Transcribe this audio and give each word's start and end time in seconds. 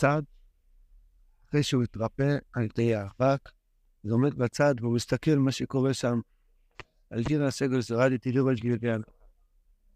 בצד, 0.00 0.22
אחרי 1.48 1.62
שהוא 1.62 1.82
התרפא 1.82 2.36
על 2.52 2.62
ידי 2.62 2.94
האבק, 2.94 3.50
הוא 4.02 4.12
עומד 4.12 4.34
בצד 4.34 4.74
והוא 4.80 4.94
מסתכל 4.94 5.36
מה 5.36 5.52
שקורה 5.52 5.94
שם. 5.94 6.20
על 7.10 7.22
דין 7.22 7.42
הסגל 7.42 7.82
שרדתי 7.82 8.32
לראות 8.32 8.60
גלגל. 8.60 9.02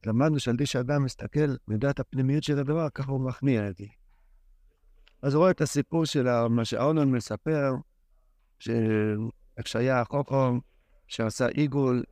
למדנו 0.06 0.40
שעל 0.40 0.56
שאדם 0.64 1.04
מסתכל 1.04 1.54
מידת 1.68 2.00
הפנימיות 2.00 2.42
של 2.42 2.58
הדבר, 2.58 2.88
ככה 2.94 3.12
הוא 3.12 3.20
מכניע 3.20 3.68
את 3.68 3.76
זה. 3.76 3.84
אז 5.22 5.34
הוא 5.34 5.40
רואה 5.40 5.50
את 5.50 5.60
הסיפור 5.60 6.04
של 6.04 6.48
מה 6.48 6.64
שאונון 6.64 7.12
מספר, 7.12 7.74
שאיך 8.58 9.66
שהיה 9.66 10.00
החוכם, 10.00 10.58
שעשה 11.08 11.46
עיגול, 11.46 12.02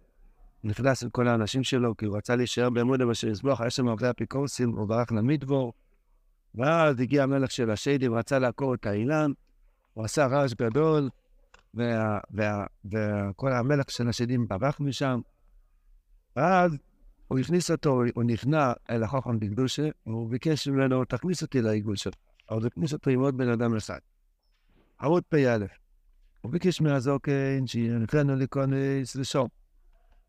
נכנס 0.65 1.03
עם 1.03 1.11
כל 1.11 1.29
האנשים 1.29 1.63
שלו, 1.63 1.97
כי 1.97 2.07
הוא 2.07 2.17
רצה 2.17 2.37
להישאר 2.37 2.71
בעמודה 2.71 3.07
בשביל 3.07 3.33
לסבוח, 3.33 3.61
היה 3.61 3.71
שם 3.71 3.89
הרבה 3.89 4.11
אפיקורסים, 4.11 4.71
הוא 4.71 4.89
ברח 4.89 5.13
למדבור, 5.13 5.73
ואז 6.55 7.01
הגיע 7.01 7.23
המלך 7.23 7.51
של 7.51 7.71
השיידים, 7.71 8.15
רצה 8.15 8.39
לעקור 8.39 8.75
את 8.75 8.87
האילן, 8.87 9.33
הוא 9.95 10.05
עשה 10.05 10.27
רעש 10.27 10.55
גדול, 10.55 11.11
וכל 12.85 13.53
המלך 13.53 13.91
של 13.91 14.09
השדים 14.09 14.49
ברח 14.49 14.81
משם. 14.81 15.21
ואז 16.37 16.77
הוא 17.29 17.39
הכניס 17.39 17.71
אותו, 17.71 18.03
הוא 18.15 18.25
נכנע 18.25 18.73
אל 18.91 19.03
החוכם 19.03 19.41
בקדושה, 19.41 19.89
והוא 20.07 20.31
ביקש 20.31 20.69
ממנו, 20.69 21.05
תכניס 21.05 21.43
אותי 21.43 21.63
לעיגול 21.63 21.97
שלך. 21.97 22.15
הוא 22.51 22.67
הכניס 22.67 22.93
אותו 22.93 23.11
עם 23.11 23.21
עוד 23.21 23.37
בן 23.37 23.49
אדם 23.49 23.77
אחד. 23.77 23.99
עמוד 25.01 25.23
פ"א. 25.29 25.65
הוא 26.41 26.53
ביקש 26.53 26.81
מהזוקן 26.81 27.67
שינתנו 27.67 28.37
להיכנס 28.37 29.17
לשם. 29.17 29.45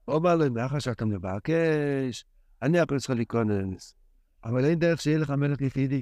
הוא 0.06 0.18
אמר 0.18 0.36
לו, 0.36 0.52
מאחר 0.52 0.80
שאתה 0.80 1.06
מבקש, 1.06 2.26
אני 2.62 2.78
יכול 2.78 2.98
לך 2.98 3.10
להיכנס. 3.10 3.96
אבל 4.44 4.66
אין 4.66 4.80
דרך 4.80 5.02
שיהיה 5.02 5.18
לך 5.18 5.30
מלך 5.30 5.62
יחידי. 5.62 6.02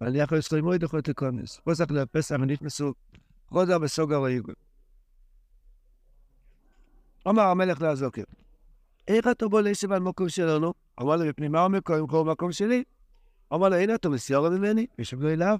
ואני 0.00 0.18
יכול 0.18 0.38
לך 0.38 0.52
ללמוד 0.52 0.82
יכול 0.82 1.00
להיכנס. 1.06 1.60
פסח 1.64 1.90
לפסח 1.90 2.34
נכנסו, 2.34 2.94
חוזר 3.48 3.78
בסוגר 3.78 4.24
העיגול. 4.24 4.54
אמר 7.28 7.42
המלך 7.42 7.82
לעזוקר, 7.82 8.22
איך 9.08 9.28
אתה 9.28 9.48
בוא 9.48 9.60
להישב 9.60 9.92
על 9.92 10.00
מקום 10.00 10.28
שלנו? 10.28 10.74
אמר 11.00 11.16
לו, 11.16 11.24
מפני 11.24 11.48
מה 11.48 11.64
המקום 11.64 12.06
כל 12.06 12.24
מקום 12.24 12.52
שלי? 12.52 12.84
אמר 13.52 13.68
לו, 13.68 13.76
הנה 13.76 13.94
אתה 13.94 14.08
מסיורי 14.08 14.58
ממני? 14.58 14.86
ישב 14.98 15.20
לו 15.20 15.30
אליו. 15.30 15.58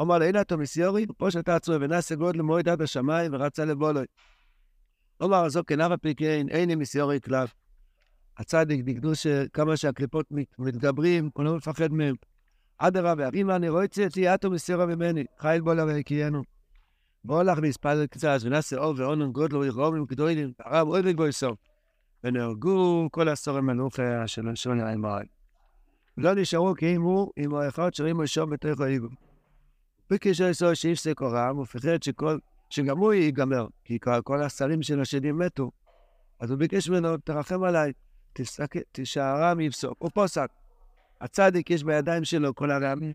אמר 0.00 0.18
לו, 0.18 0.24
הנה 0.24 0.40
אתה 0.40 0.56
מסיורי? 0.56 1.06
פה 1.18 1.30
שאתה 1.30 1.56
עצור 1.56 1.76
ונעשה 1.80 2.14
גוד 2.14 2.36
למועד 2.36 2.68
עד 2.68 2.82
השמיים 2.82 3.34
ורצה 3.34 3.64
לבולוי. 3.64 4.06
אמר 5.22 5.44
הזוקר, 5.44 5.76
נרא 5.76 5.96
פיקין, 5.96 6.48
איני 6.48 6.74
מסיורי 6.74 7.20
כלל. 7.20 7.46
הצדיק 8.38 8.84
בגדו 8.84 9.14
שכמה 9.14 9.76
שהקליפות 9.76 10.26
מתגברים, 10.58 11.30
הוא 11.34 11.44
לא 11.44 11.56
מפחד 11.56 11.92
מהם. 11.92 12.14
אדרבה, 12.78 13.28
את 13.84 13.94
זה, 13.94 14.34
אתו 14.34 14.50
מסירה 14.50 14.86
ממני, 14.86 15.24
חייל 15.38 15.60
בו 15.60 15.74
לרעקיינו. 15.74 16.42
בוא 17.24 17.42
לך 17.42 17.58
ויספל 17.62 18.06
קצת, 18.06 18.38
ונעשה 18.42 18.76
אור 18.76 18.94
ואונן 18.96 19.32
גודלו 19.32 19.64
יחרומים 19.64 20.04
גדולים, 20.04 20.52
הרב 20.58 20.88
אוי 20.88 21.02
לגוי 21.02 21.32
סוף. 21.32 21.58
ונהרגו 22.24 23.08
כל 23.12 23.28
הסורים 23.28 23.66
מנוחה 23.66 24.26
של 24.26 24.50
לשון 24.50 24.80
האמריים. 24.80 25.26
ולא 26.18 26.34
נשארו 26.34 26.74
כי 26.74 26.96
אם 26.96 27.02
הוא, 27.02 27.32
אם 27.38 27.50
הוא 27.50 27.60
אחד 27.68 27.94
שרים 27.94 28.20
ראשון 28.20 28.50
בתוך 28.50 28.80
האיגו. 28.80 29.08
בקשר 30.10 30.50
לסור 30.50 30.74
שיפסק 30.74 31.20
הורם, 31.20 31.56
הוא 31.56 31.64
פחד 31.64 32.02
שכל, 32.02 32.38
שגם 32.70 32.98
הוא 32.98 33.12
ייגמר, 33.12 33.66
כי 33.84 33.98
כל, 34.24 34.42
השרים 34.42 34.82
של 34.82 35.00
השדים 35.00 35.38
מתו. 35.38 35.70
אז 36.40 36.50
הוא 36.50 36.58
ביקש 36.58 36.88
ממנו, 36.88 37.16
תרחם 37.16 37.62
עליי, 37.62 37.92
תשערם 38.92 39.60
יפסוק. 39.60 39.98
הוא 39.98 40.10
פוסק. 40.14 40.48
הצדיק 41.20 41.70
יש 41.70 41.84
בידיים 41.84 42.24
שלו 42.24 42.54
כל 42.54 42.70
הרעמים. 42.70 43.12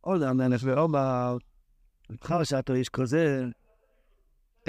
עוד 0.00 0.22
המלך 0.22 0.60
ואומר, 0.64 1.36
נבחר 2.10 2.44
שאתו 2.44 2.74
איש 2.74 2.88
כזה, 2.88 3.44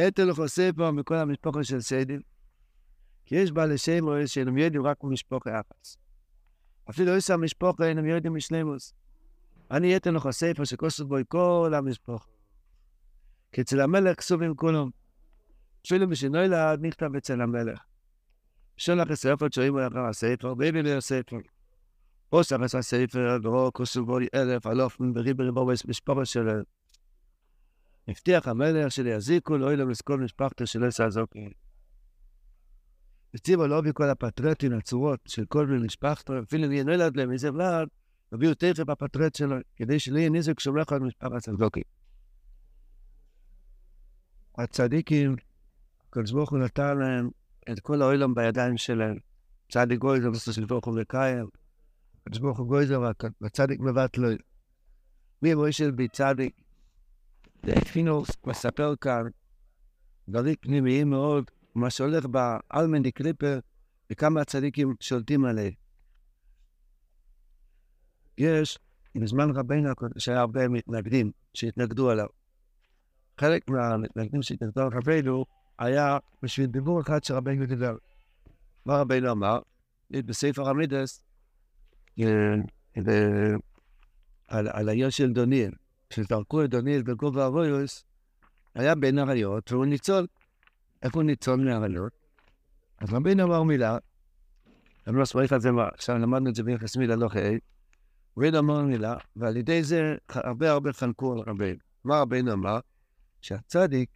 אתו 0.07 0.25
לך 0.25 0.45
ספר 0.45 0.91
מכל 0.91 1.15
המשפחה 1.15 1.63
של 1.63 1.81
סיידים. 1.81 2.21
כי 3.25 3.35
יש 3.35 3.51
בעלי 3.51 3.77
שם 3.77 4.05
רואה 4.05 4.27
שאינם 4.27 4.57
יודעים 4.57 4.85
רק 4.85 5.03
ממשפחה 5.03 5.59
אחת. 5.59 5.87
אפילו 6.89 7.15
יש 7.15 7.29
המשפחה 7.29 7.85
אינם 7.85 8.05
יודעים 8.05 8.35
משלמוס. 8.35 8.93
אני 9.71 9.97
אתן 9.97 10.13
לך 10.13 10.29
ספר 10.29 10.63
שכוסו 10.63 11.07
בו 11.07 11.15
כל 11.27 11.73
המשפחה. 11.77 12.25
כי 13.51 13.61
אצל 13.61 13.81
המלך 13.81 14.17
כסובים 14.17 14.55
כולם. 14.55 14.89
אפילו 15.85 16.09
בשינוי 16.09 16.47
לעד 16.47 16.85
נכתב 16.85 17.15
אצל 17.15 17.41
המלך. 17.41 17.79
שולח 18.77 19.11
הספר 19.11 19.47
שואים 19.51 19.77
אחר 19.77 20.05
הספר, 20.05 20.53
ואין 20.57 20.75
לי 20.75 20.93
הספר. 20.93 21.37
פוסח 22.29 22.55
עשה 22.63 22.81
ספר, 22.81 23.37
דרו 23.37 23.69
כוסו 23.73 24.05
בו 24.05 24.17
אלף, 24.33 24.67
אלוף, 24.67 24.97
בריב 25.13 25.41
ריבו 25.41 25.71
משפחה 25.87 26.25
שלהם. 26.25 26.63
הבטיח 28.07 28.47
המלך 28.47 28.91
שליזיקו 28.91 29.57
לא 29.57 29.73
ילם 29.73 29.89
לזכור 29.89 30.17
משפחתו 30.17 30.67
של 30.67 30.83
עשה 30.83 31.09
זוקי. 31.09 31.49
הציבו 33.33 33.67
לא 33.67 33.81
כל 33.93 34.09
הפטרטים 34.09 34.73
הצורות 34.73 35.19
של 35.27 35.45
כל 35.45 35.67
מיני 35.67 35.85
משפחתו, 35.85 36.33
אפילו 36.39 36.71
יהיה 36.71 36.83
נולד 36.83 37.17
להם 37.17 37.31
איזה 37.31 37.53
ולד, 37.53 37.87
הביאו 38.31 38.53
תכף 38.53 38.79
בפטרט 38.79 39.35
שלו, 39.35 39.55
כדי 39.75 39.99
שלא 39.99 40.17
יהיה 40.17 40.29
נזק 40.29 40.59
שומר 40.59 40.83
על 40.91 40.99
משפחת 40.99 41.47
הזוקי. 41.47 41.81
הצדיקים, 44.57 45.35
הקדוש 46.09 46.31
ברוך 46.31 46.51
הוא 46.51 46.59
נתן 46.59 46.97
להם 46.97 47.29
את 47.71 47.79
כל 47.79 48.01
העולם 48.01 48.35
בידיים 48.35 48.77
שלהם. 48.77 49.17
צדיק 49.71 49.99
גויזר 49.99 50.29
בסוף 50.29 50.57
ברוך 50.59 50.85
הוא 50.85 50.95
מקיים, 50.95 51.47
הקדוש 52.21 52.39
ברוך 52.39 52.59
הוא 52.59 52.67
גויזר, 52.67 53.01
והצדיק 53.41 53.79
מבטלו. 53.79 54.27
מי 55.41 55.53
מוישל 55.53 55.91
בי 55.91 56.07
צדיק? 56.07 56.61
פינוס 57.93 58.29
מספר 58.47 58.95
כאן 58.95 59.23
דברים 60.29 60.55
פנימיים 60.55 61.09
מאוד, 61.09 61.51
מה 61.75 61.89
שהולך 61.89 62.25
באלמנדי 62.25 63.11
קליפר 63.11 63.59
וכמה 64.11 64.41
הצדיקים 64.41 64.95
שולטים 64.99 65.45
עליהם. 65.45 65.73
יש, 68.37 68.79
בזמן 69.15 69.51
רבינו, 69.55 69.89
שהיה 70.17 70.39
הרבה 70.39 70.67
מתנגדים 70.67 71.31
שהתנגדו 71.53 72.09
עליו. 72.09 72.27
חלק 73.39 73.69
מהמתנגדים 73.69 74.41
שהתנגדו 74.41 74.81
על 74.81 74.89
רבינו 74.93 75.45
היה 75.79 76.17
בשביל 76.41 76.65
דיבור 76.65 77.01
אחד 77.01 77.23
שרבינו 77.23 77.65
דיבר. 77.65 77.95
מה 78.85 78.97
רבינו 78.97 79.31
אמר? 79.31 79.59
בספר 80.11 80.69
המידס, 80.69 81.23
על 84.47 84.89
העיר 84.89 85.09
של 85.09 85.33
דוניאל. 85.33 85.71
כשזרקו 86.09 86.63
את 86.63 86.69
דניאל 86.69 87.01
בגובה 87.01 87.47
אבויוס, 87.47 88.03
היה 88.75 88.95
בין 88.95 89.19
אריות 89.19 89.71
והוא 89.71 89.85
ניצול. 89.85 90.27
איך 91.03 91.15
הוא 91.15 91.23
ניצול 91.23 91.59
מאריות? 91.59 92.11
אז 92.99 93.13
רבינו 93.13 93.43
אמר 93.43 93.63
מילה, 93.63 93.97
אני 95.07 95.17
לא 95.17 95.25
סמריך 95.25 95.53
על 95.53 95.59
זה, 95.59 95.69
עכשיו 95.93 96.17
למדנו 96.17 96.49
את 96.49 96.55
זה 96.55 96.63
ביחס 96.63 96.97
מילה 96.97 97.15
לא 97.15 97.27
חיי, 97.27 97.59
רבינו 98.37 98.59
אמר 98.59 98.81
מילה, 98.81 99.17
ועל 99.35 99.57
ידי 99.57 99.83
זה 99.83 100.15
הרבה 100.29 100.71
הרבה 100.71 100.93
חנקו 100.93 101.33
על 101.33 101.39
רבינו. 101.39 101.79
מה 102.03 102.19
רבינו 102.19 102.53
אמר? 102.53 102.79
שהצדיק 103.41 104.09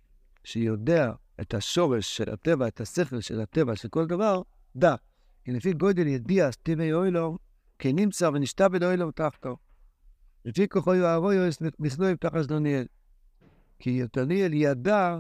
שיודע 0.44 1.12
את 1.42 1.54
השורש 1.54 2.18
של 2.18 2.34
הטבע, 2.34 2.68
את 2.68 2.82
השכל 2.82 3.22
של 3.22 3.42
הטבע, 3.42 3.76
של 3.76 3.88
כל 3.90 4.08
דבר, 4.08 4.42
דע. 4.76 4.96
כי 5.44 5.52
לפי 5.52 5.74
גודל 5.74 6.08
ידיע 6.08 6.52
סטיבי 6.52 6.94
אוילו, 6.94 7.38
כי 7.80 7.94
נמצא 7.94 8.30
ונשתה 8.34 8.70
בדוילו 8.70 9.12
תחתו. 9.12 9.58
לפי 10.46 10.68
כוחו 10.68 10.96
יוארו 10.96 11.30
נכנעו 11.80 12.10
עם 12.10 12.16
תחת 12.16 12.46
דניאל. 12.46 12.86
כי 13.80 14.02
דניאל 14.16 14.54
ידע 14.54 15.20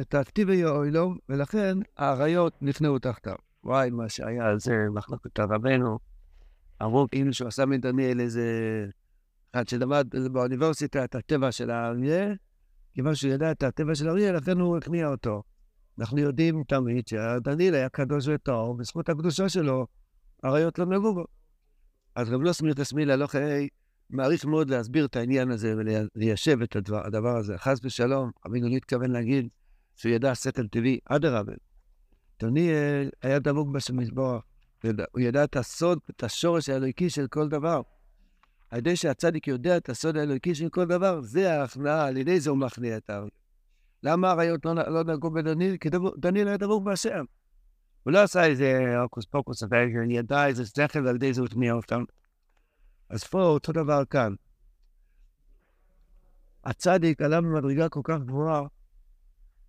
את 0.00 0.14
האקטיבי 0.14 0.64
האוילו, 0.64 1.14
ולכן 1.28 1.78
האריות 1.96 2.62
נכנעו 2.62 2.98
תחתיו. 2.98 3.34
וואי, 3.64 3.90
מה 3.90 4.08
שהיה 4.08 4.58
זה, 4.58 4.76
מחלקת 4.94 5.40
רבנו, 5.40 5.98
אמרו 6.82 7.06
כאילו 7.10 7.34
שהוא 7.34 7.48
עשה 7.48 7.66
מדניאל 7.66 8.20
איזה... 8.20 8.46
אחד 9.52 9.68
שלמד 9.68 10.08
באוניברסיטה 10.32 11.04
את 11.04 11.14
הטבע 11.14 11.52
של 11.52 11.70
האריה, 11.70 12.34
כיוון 12.94 13.14
שהוא 13.14 13.32
ידע 13.32 13.50
את 13.50 13.62
הטבע 13.62 13.94
של 13.94 14.08
האריה, 14.08 14.32
לכן 14.32 14.60
הוא 14.60 14.76
הכניע 14.76 15.08
אותו. 15.08 15.42
אנחנו 15.98 16.18
יודעים 16.18 16.64
תמיד 16.64 17.08
שדניאל 17.08 17.74
היה 17.74 17.88
קדוש 17.88 18.28
וטוב, 18.28 18.78
בזכות 18.78 19.08
הקדושה 19.08 19.48
שלו, 19.48 19.86
האריות 20.42 20.78
לא 20.78 20.86
נגעו 20.86 21.14
בו. 21.14 21.24
אז 22.14 22.30
רב 22.30 22.42
לא 22.42 22.52
סמיר 22.52 22.74
תסמילה 22.74 23.16
לא 23.16 23.26
חיי 23.26 23.68
מעריך 24.10 24.44
מאוד 24.44 24.70
להסביר 24.70 25.04
את 25.04 25.16
העניין 25.16 25.50
הזה 25.50 25.74
וליישב 25.76 26.62
את 26.62 26.76
הדבר, 26.76 27.06
הדבר 27.06 27.36
הזה. 27.36 27.58
חס 27.58 27.78
ושלום, 27.82 28.30
אבינו 28.46 28.68
לא 28.68 28.76
התכוון 28.76 29.10
להגיד 29.10 29.48
שהוא 29.96 30.12
ידע 30.12 30.34
שכל 30.34 30.66
טבעי, 30.66 30.98
אדרבה. 31.04 31.52
דניאל 32.42 33.10
היה 33.22 33.38
דבוק 33.38 33.68
במזבוח, 33.68 34.44
הוא 34.82 35.20
ידע 35.20 35.44
את 35.44 35.56
הסוד, 35.56 35.98
את 36.10 36.24
השורש 36.24 36.68
האלוהיקי 36.68 37.10
של 37.10 37.26
כל 37.26 37.48
דבר. 37.48 37.80
על 38.70 38.78
ידי 38.78 38.96
שהצדיק 38.96 39.48
יודע 39.48 39.76
את 39.76 39.88
הסוד 39.88 40.16
האלוהיקי 40.16 40.54
של 40.54 40.68
כל 40.68 40.84
דבר, 40.84 41.20
זה 41.20 41.60
ההכנעה, 41.60 42.06
על 42.06 42.16
ידי 42.16 42.40
זה 42.40 42.50
הוא 42.50 42.58
מכניע 42.58 42.96
את 42.96 43.10
הארץ. 43.10 43.32
למה 44.02 44.28
האריות 44.28 44.64
לא, 44.64 44.74
לא 44.74 45.04
נגעו 45.04 45.30
בדניאל? 45.30 45.76
כי 45.76 45.88
דניאל 46.16 46.48
היה 46.48 46.56
דבוק 46.56 46.84
בהשם. 46.84 47.24
הוא 48.02 48.12
לא 48.12 48.22
עשה 48.22 48.44
איזה 48.44 48.98
הוקוס 49.02 49.24
פוקוס, 49.24 49.62
אבל 49.62 50.10
ידע 50.10 50.46
איזה 50.46 50.66
שכל, 50.66 51.06
ועל 51.06 51.16
ידי 51.16 51.32
זה 51.32 51.40
הוא 51.40 51.48
הכניע 51.48 51.72
אותם. 51.72 52.04
אז 53.08 53.24
פה 53.24 53.42
אותו 53.42 53.72
דבר 53.72 54.04
כאן. 54.04 54.34
הצדיק 56.64 57.22
עלה 57.22 57.40
במדרגה 57.40 57.88
כל 57.88 58.00
כך 58.04 58.18
גבוהה, 58.26 58.62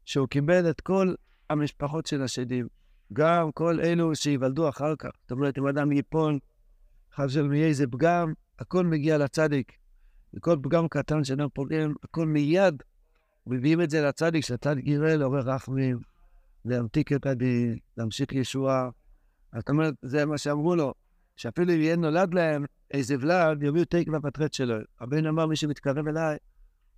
שהוא 0.05 0.27
קיבל 0.27 0.69
את 0.69 0.81
כל 0.81 1.13
המשפחות 1.49 2.05
של 2.05 2.21
השדים, 2.21 2.67
גם 3.13 3.51
כל 3.51 3.79
אלו 3.79 4.15
שייוולדו 4.15 4.69
אחר 4.69 4.95
כך. 4.95 5.09
זאת 5.21 5.31
אומרת, 5.31 5.57
אם 5.57 5.67
אדם 5.67 5.91
ייפול, 5.91 6.39
חס 7.15 7.25
ושלום 7.25 7.53
יהיה 7.53 7.67
איזה 7.67 7.87
פגם, 7.87 8.33
הכל 8.61 8.85
מגיע 8.85 9.17
לצדיק. 9.17 9.71
וכל 10.33 10.57
פגם 10.63 10.87
קטן 10.87 11.23
שאדם 11.23 11.47
פוגם, 11.53 11.93
הכל 12.03 12.25
מיד 12.25 12.83
מביאים 13.47 13.81
את 13.81 13.89
זה 13.89 14.01
לצדיק, 14.01 14.45
שהצדיק 14.45 14.87
יראה 14.87 15.15
לעורר 15.15 15.49
רחמים, 15.49 15.99
להמתיק 16.65 17.11
את 17.13 17.25
הדין, 17.25 17.77
להמשיך 17.97 18.33
ישועה. 18.33 18.89
זאת 19.55 19.69
אומרת, 19.69 19.93
זה 20.01 20.25
מה 20.25 20.37
שאמרו 20.37 20.75
לו, 20.75 20.93
שאפילו 21.35 21.73
אם 21.73 21.79
יהיה 21.79 21.95
נולד 21.95 22.33
להם 22.33 22.65
איזה 22.91 23.15
ולד, 23.19 23.63
יביאו 23.63 23.85
תקווה 23.85 24.19
בפטרט 24.19 24.53
שלו. 24.53 24.75
הבן 24.99 25.25
אמר, 25.25 25.45
מי 25.45 25.55
שמתקרב 25.55 26.07
אליי, 26.07 26.37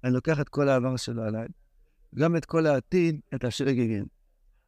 אני 0.03 0.13
לוקח 0.13 0.39
את 0.39 0.49
כל 0.49 0.69
העבר 0.69 0.95
שלו 0.97 1.23
עליי. 1.23 1.47
גם 2.15 2.35
את 2.35 2.45
כל 2.45 2.65
העתיד, 2.65 3.19
את 3.35 3.45
אשר 3.45 3.67
יגיגים. 3.67 4.05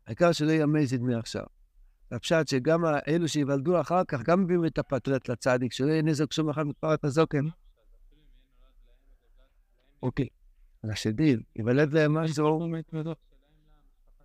העיקר 0.07 0.31
שלא 0.31 0.51
יהיה 0.51 0.65
מזיד 0.65 1.01
מעכשיו. 1.01 1.43
הפשט 2.11 2.47
שגם 2.47 2.85
אלו 3.07 3.27
שייוולדו 3.27 3.81
אחר 3.81 4.03
כך, 4.07 4.21
גם 4.21 4.43
מביאים 4.43 4.65
את 4.65 4.77
הפטרט 4.77 5.29
לצדיק, 5.29 5.73
שלא 5.73 5.91
יהיה 5.91 6.01
נזק 6.01 6.31
שום 6.31 6.49
אחד 6.49 6.63
מפרת 6.63 7.03
הזוקן. 7.03 7.45
אוקיי. 10.03 10.27
לשדים, 10.83 11.39
ייוולד 11.55 11.93
להם 11.93 12.13
משהו... 12.13 12.59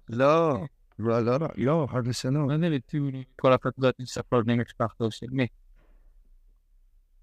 לא, 0.09 0.67
לא, 0.99 1.21
לא, 1.21 1.38
לא, 1.56 1.87
חד 1.91 2.03
ושלום. 2.05 2.47
מה 2.47 2.59
זה 2.59 2.69
לציון 2.69 3.12
כל 3.41 3.53
הפטריות 3.53 4.00
מספרות 4.00 4.44
בני 4.44 4.56
משפחתו 4.56 5.11
של 5.11 5.26
מי? 5.31 5.47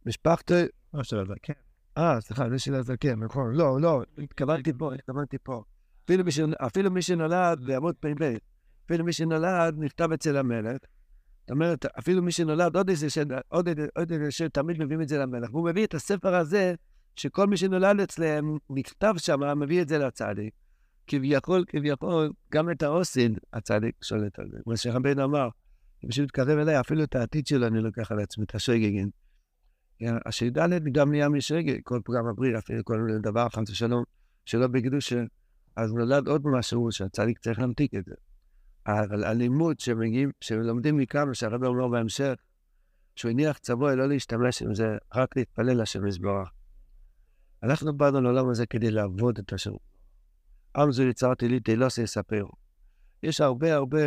משפחתו... 0.06 0.56
או 0.94 1.04
של 1.04 1.20
הזקן. 1.20 1.54
אה, 1.98 2.22
סליחה, 2.22 2.50
זה 2.50 2.60
של 2.60 2.76
הזקן, 2.76 3.24
נכון. 3.24 3.56
לא, 3.56 3.82
לא, 3.82 4.04
התכוונתי 4.18 4.74
פה, 4.74 4.94
התכוונתי 4.94 5.38
פה. 5.44 5.64
אפילו 6.60 6.92
מי 6.92 7.02
שנולד 7.02 7.60
בעמוד 7.66 7.96
פ"ב, 8.00 8.38
אפילו 8.88 9.06
מי 9.06 9.14
שנולד 9.14 9.76
נכתב 9.78 10.12
אצל 10.12 10.38
המלך. 10.38 10.78
זאת 11.42 11.52
אומרת, 11.52 11.86
אפילו 11.86 12.22
מי 12.22 12.32
שנולד, 12.32 12.76
עוד 12.76 12.90
איזה 12.90 13.10
ש... 13.10 13.18
עוד 13.48 13.68
איזה, 13.68 13.88
איזה 14.12 14.32
שתמיד 14.32 14.84
מביאים 14.84 15.02
את 15.02 15.08
זה 15.08 15.18
למלך. 15.18 15.54
והוא 15.54 15.70
מביא 15.70 15.84
את 15.86 15.94
הספר 15.94 16.36
הזה, 16.36 16.74
שכל 17.16 17.48
מי 17.48 17.58
שנולד 17.58 18.00
אצלם, 18.00 18.58
נכתב 18.70 19.14
שם, 19.18 19.60
מביא 19.60 19.82
את 19.82 19.90
זה 19.90 19.98
לצדיק. 19.98 20.54
כביכול, 21.08 21.64
כביכול, 21.68 22.32
גם 22.52 22.72
את 22.72 22.84
האוסין, 22.84 23.36
הצדיק 23.54 23.96
שולט 24.04 24.40
על 24.40 24.50
זה. 24.52 24.58
כמו 24.64 24.78
שרבנו 24.78 25.24
אמר, 25.24 25.50
מישהו 26.04 26.24
מתקרב 26.24 26.58
אליי, 26.58 26.80
אפילו 26.80 27.04
את 27.04 27.16
העתיד 27.16 27.48
שלו 27.48 27.68
אני 27.68 27.82
לוקח 27.82 28.12
על 28.12 28.20
עצמי, 28.20 28.44
את 28.44 28.56
השגגין. 28.56 29.10
הש"ד 30.26 30.58
גם 30.92 31.12
נהיה 31.12 31.30
משגג, 31.30 31.80
כל 31.84 32.00
פגם 32.06 32.28
הברית, 32.28 32.56
אפילו 32.56 32.86
כל 32.86 33.08
דבר, 33.24 33.50
חס 33.50 33.70
ושלום, 33.70 34.04
שלא 34.46 34.68
בקדושה, 34.68 35.24
אז 35.76 35.94
נולד 35.94 36.28
עוד 36.28 36.42
משהו 36.46 36.92
שהצדיק 36.92 37.40
צריך 37.40 37.60
להמתיק 37.60 37.96
את 37.96 38.06
זה. 38.06 38.14
אבל 38.88 39.24
הלימוד 39.24 39.80
שמגיעים, 39.80 40.32
שלומדים 40.42 40.98
מכאן, 40.98 41.34
שהרב 41.34 41.64
אומר 41.64 41.88
בהמשך, 41.88 42.34
שהוא 43.16 43.32
הניח 43.32 43.58
צבוע 43.58 43.96
לא 43.96 44.10
להשתמש 44.10 44.62
עם 44.62 44.76
זה, 44.76 44.98
רק 45.16 45.38
להתפלל 45.38 45.82
לשם 45.82 46.08
יזברך. 46.08 46.50
אנחנו 47.64 47.98
באנו 47.98 48.22
לעולם 48.22 48.50
הזה 48.50 48.66
כדי 48.66 48.92
לעבוד 48.92 49.40
את 49.40 49.54
השם. 49.54 49.72
עם 50.76 50.92
זו 50.92 51.04
יצרתי 51.04 51.48
לי 51.48 51.60
תהילוס 51.60 51.98
יספר. 51.98 52.46
יש 53.24 53.42
הרבה 53.42 53.76
הרבה 53.76 54.00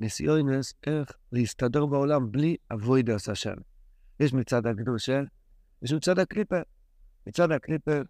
ניסיונס 0.00 0.74
איך 0.86 1.12
להסתדר 1.32 1.86
בעולם 1.86 2.32
בלי 2.32 2.56
אבוידס 2.72 3.28
השם. 3.28 3.54
יש 4.20 4.32
מצד 4.32 4.66
הקדושה, 4.66 5.20
יש 5.82 5.92
מצד 5.92 6.18
הקליפר. 6.18 6.62
מצד 7.26 7.52
הקליפר 7.52 8.02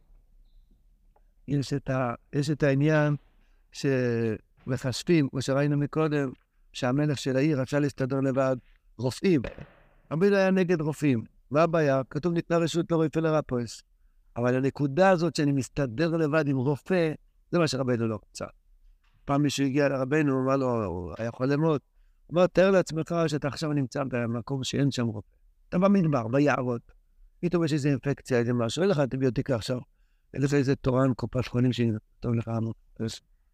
יש 1.49 1.73
את, 1.73 1.91
ה, 1.91 2.15
יש 2.33 2.51
את 2.51 2.63
העניין 2.63 3.17
שמחשבים, 4.65 5.29
כמו 5.29 5.43
שראינו 5.43 5.77
מקודם, 5.77 6.31
שהמלך 6.73 7.19
של 7.19 7.37
העיר 7.37 7.61
רצה 7.61 7.79
להסתדר 7.79 8.21
לבד, 8.21 8.57
רופאים. 8.99 9.43
רבי 10.11 10.37
היה 10.37 10.51
נגד 10.51 10.81
רופאים. 10.81 11.25
מה 11.51 11.63
הבעיה? 11.63 12.03
כתוב 12.11 12.33
ניתנה 12.33 12.59
רשות 12.59 12.91
לרופא 12.91 13.19
לרפוס. 13.19 13.83
אבל 14.37 14.55
הנקודה 14.55 15.11
הזאת 15.11 15.37
שאני 15.37 15.53
מסתדר 15.53 16.17
לבד 16.17 16.49
עם 16.49 16.57
רופא, 16.57 17.13
זה 17.51 17.59
מה 17.59 17.69
שרבנו 17.69 18.09
לא 18.09 18.19
רצה. 18.31 18.45
פעם 19.25 19.43
מישהו 19.43 19.67
הגיע 19.67 19.89
לרבנו, 19.89 20.45
אמר 20.45 20.57
לו, 20.57 20.85
הוא 20.85 21.13
היה 21.19 21.29
יכול 21.29 21.53
למות. 21.53 21.83
הוא 22.27 22.39
אמר, 22.39 22.47
תאר 22.47 22.71
לעצמך 22.71 23.15
שאתה 23.27 23.49
עכשיו 23.49 23.73
נמצא 23.73 24.05
במקום 24.05 24.65
שאין 24.65 24.91
שם 24.91 25.07
רופא. 25.07 25.29
אתה 25.69 25.79
במדבר, 25.79 26.29
ביערות. 26.29 26.93
פתאום 27.41 27.65
יש 27.65 27.73
איזו 27.73 27.89
אינפקציה, 27.89 28.39
איזה 28.39 28.53
משהו, 28.53 28.83
אין 28.83 28.91
לך 28.91 28.99
אנטיביוטיקה 28.99 29.55
עכשיו. 29.55 29.79
אין 30.35 30.43
לך 30.43 30.55
איזה 30.55 30.77
תורן 30.77 31.15
קופת 31.15 31.47
חולים 31.47 31.73
שטוב 31.73 32.35
לך. 32.35 32.51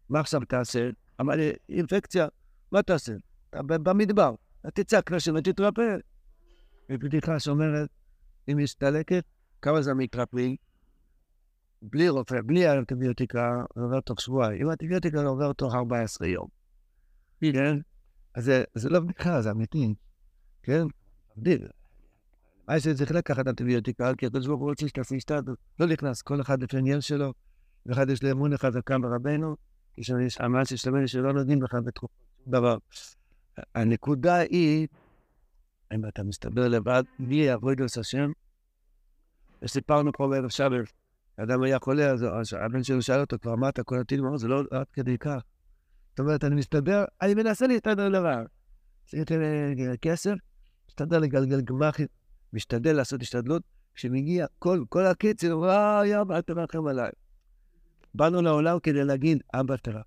מה 0.09 0.19
עכשיו 0.19 0.41
תעשה? 0.41 0.89
אמר 1.21 1.35
לי, 1.35 1.51
אינפקציה, 1.69 2.27
מה 2.71 2.83
תעשה? 2.83 3.13
במדבר, 3.53 4.35
תצעק 4.73 5.11
לשם 5.11 5.35
ותתרפא. 5.35 5.95
ובדיחה 6.89 7.39
שאומרת, 7.39 7.89
אם 8.51 8.59
יש 8.59 8.79
דלקת, 8.79 9.23
כמה 9.61 9.81
זמן 9.81 9.97
מתרפאים? 9.97 10.55
בלי 11.81 12.09
רופא, 12.09 12.41
בלי 12.45 12.67
האנטיביוטיקה, 12.67 13.63
זה 13.75 13.81
עובר 13.81 13.99
תוך 13.99 14.21
שבועיים. 14.21 14.61
עם 14.61 14.69
האנטיביוטיקה 14.69 15.19
זה 15.19 15.25
עובר 15.25 15.53
תוך 15.53 15.75
14 15.75 16.27
יום. 16.27 16.47
כן? 17.41 17.77
אז 18.35 18.45
זה, 18.45 18.63
זה 18.75 18.89
לא 18.89 18.99
בדיחה, 18.99 19.41
זה 19.41 19.51
אמיתי. 19.51 19.93
כן? 20.63 20.83
מבדיל. 21.37 21.67
מה 22.67 22.79
שצריך 22.79 23.11
לקחת 23.11 23.47
אנטיביוטיקה, 23.47 24.11
כי 24.17 24.25
הקדוש 24.25 24.47
ברוך 24.47 24.61
הוא 24.61 24.69
רוצה 24.69 24.87
שתעשי 24.87 25.15
השתדלות. 25.15 25.57
לא 25.79 25.87
נכנס, 25.87 26.21
כל 26.21 26.41
אחד 26.41 26.63
לפי 26.63 26.77
עניין 26.77 27.01
שלו. 27.01 27.33
ואחד 27.85 28.09
יש 28.09 28.23
לו 28.23 28.31
אמון 28.31 28.57
חזקה 28.57 28.99
ברבנו, 28.99 29.55
יש 29.97 30.11
אמן 30.45 30.65
ששלמנו 30.65 31.07
שלא 31.07 31.33
נותנים 31.33 31.63
לך 31.63 31.77
בתחום 31.85 32.09
דבר. 32.47 32.77
הנקודה 33.75 34.35
היא, 34.35 34.87
אם 35.93 36.07
אתה 36.07 36.23
מסתבר 36.23 36.67
לבד, 36.67 37.03
מי 37.19 37.35
את 37.91 37.97
השם? 37.97 38.31
וסיפרנו 39.61 40.11
פה 40.13 40.27
בערב 40.27 40.49
שבת, 40.49 40.91
אדם 41.37 41.63
היה 41.63 41.79
חולה, 41.79 42.11
אז 42.11 42.53
הבן 42.65 42.83
שלו 42.83 43.01
שאל 43.01 43.19
אותו 43.19 43.37
כבר, 43.41 43.55
מה 43.55 43.69
אתה 43.69 43.83
כל? 43.83 43.95
הוא 44.29 44.37
זה 44.37 44.47
לא 44.47 44.63
עד 44.71 44.85
כדי 44.93 45.17
כך. 45.17 45.41
זאת 46.09 46.19
אומרת, 46.19 46.43
אני 46.43 46.55
מסתדר, 46.55 47.05
אני 47.21 47.33
מנסה 47.33 47.67
להסתדר 47.67 48.09
לבד. 48.09 48.43
עשיתי 49.07 49.33
כסף, 50.01 50.33
מסתדר 50.89 51.19
לגלגל 51.19 51.61
גמחים, 51.61 52.07
משתדל 52.53 52.95
לעשות 52.95 53.21
השתדלות, 53.21 53.63
כשמגיע 53.95 54.45
כל, 54.59 54.83
כל 54.89 55.05
וואי, 55.51 56.21
אבא, 56.21 56.35
אל 56.35 56.41
תרחם 56.41 56.87
עליי. 56.87 57.11
באנו 58.13 58.41
לעולם 58.41 58.79
כדי 58.79 59.03
להגיד, 59.03 59.43
אבא, 59.53 59.75
תרחם. 59.75 59.99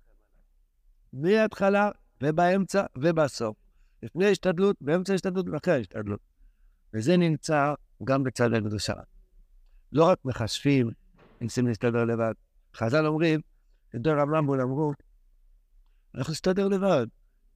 מההתחלה 1.13 1.89
ובאמצע 2.23 2.85
ובסוף. 2.97 3.57
לפני 4.03 4.25
השתדלות, 4.25 4.75
באמצע 4.81 5.13
השתדלות 5.13 5.45
ואחרי 5.49 5.73
ההשתדלות. 5.73 6.19
וזה 6.93 7.17
נמצא 7.17 7.73
גם 8.03 8.23
בצד 8.23 8.53
הקדושה. 8.53 8.93
לא 9.91 10.05
רק 10.05 10.17
מחשבים, 10.25 10.91
ניסים 11.41 11.67
להסתדר 11.67 12.05
לבד. 12.05 12.33
חז"ל 12.75 13.05
אומרים, 13.05 13.39
רב 14.05 14.29
רמב"ול 14.33 14.61
אמרו, 14.61 14.93
אנחנו 16.15 16.31
נסתדר 16.31 16.67
לבד. 16.67 17.07